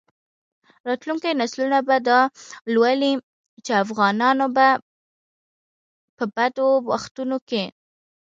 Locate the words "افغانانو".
3.83-4.45